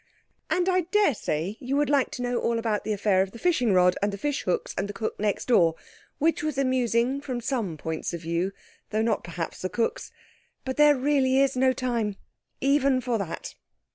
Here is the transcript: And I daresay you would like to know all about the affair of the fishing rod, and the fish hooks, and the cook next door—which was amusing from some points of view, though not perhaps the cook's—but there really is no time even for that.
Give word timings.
And 0.49 0.67
I 0.67 0.81
daresay 0.89 1.57
you 1.59 1.77
would 1.77 1.87
like 1.91 2.09
to 2.13 2.23
know 2.23 2.39
all 2.39 2.57
about 2.57 2.83
the 2.83 2.91
affair 2.91 3.21
of 3.21 3.33
the 3.33 3.37
fishing 3.37 3.71
rod, 3.71 3.95
and 4.01 4.11
the 4.11 4.17
fish 4.17 4.41
hooks, 4.45 4.73
and 4.75 4.89
the 4.89 4.93
cook 4.93 5.19
next 5.19 5.45
door—which 5.45 6.41
was 6.41 6.57
amusing 6.57 7.21
from 7.21 7.39
some 7.39 7.77
points 7.77 8.11
of 8.11 8.21
view, 8.21 8.51
though 8.89 9.03
not 9.03 9.23
perhaps 9.23 9.61
the 9.61 9.69
cook's—but 9.69 10.77
there 10.77 10.95
really 10.97 11.39
is 11.39 11.55
no 11.55 11.71
time 11.71 12.15
even 12.61 12.99
for 12.99 13.19
that. 13.19 13.53